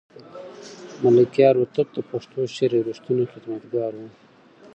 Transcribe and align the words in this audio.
ملکیار 1.03 1.55
هوتک 1.59 1.87
د 1.93 1.99
پښتو 2.11 2.39
شعر 2.55 2.71
یو 2.75 2.85
رښتینی 2.89 3.25
خدمتګار 3.33 3.91
و. 3.97 4.01